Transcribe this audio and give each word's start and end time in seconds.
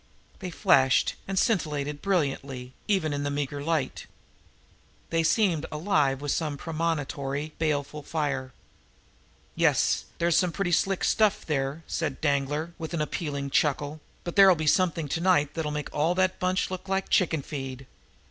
They 0.39 0.49
flashed 0.49 1.13
and 1.27 1.37
scintillated 1.37 2.01
brilliantly, 2.01 2.73
even 2.87 3.13
in 3.13 3.21
the 3.21 3.29
meager 3.29 3.63
light. 3.63 4.07
They 5.11 5.21
seemed 5.21 5.67
alive 5.71 6.21
with 6.21 6.31
some 6.31 6.57
premonitory, 6.57 7.53
baleful 7.59 8.01
fire. 8.01 8.51
"Yes, 9.55 10.05
there's 10.17 10.35
some 10.35 10.51
pretty 10.51 10.71
slick 10.71 11.03
stuff 11.03 11.45
there," 11.45 11.83
said 11.85 12.19
Danglar, 12.19 12.73
with 12.79 12.95
an 12.95 13.01
appraising 13.01 13.51
chuckle; 13.51 14.01
"but 14.23 14.35
there'll 14.35 14.55
be 14.55 14.65
something 14.65 15.07
to 15.07 15.21
night 15.21 15.53
that'll 15.53 15.69
make 15.69 15.93
all 15.93 16.15
that 16.15 16.39
bunch 16.39 16.71
look 16.71 16.89
like 16.89 17.09
chicken 17.09 17.43
feed. 17.43 17.85